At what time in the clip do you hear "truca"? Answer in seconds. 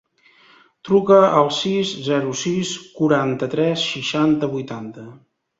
0.87-1.17